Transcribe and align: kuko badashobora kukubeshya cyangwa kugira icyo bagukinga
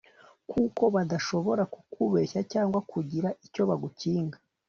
kuko 0.51 0.83
badashobora 0.95 1.63
kukubeshya 1.73 2.41
cyangwa 2.51 2.79
kugira 2.91 3.29
icyo 3.45 3.61
bagukinga 3.69 4.37